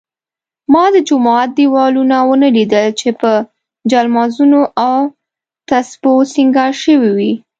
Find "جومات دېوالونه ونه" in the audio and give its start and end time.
1.07-2.49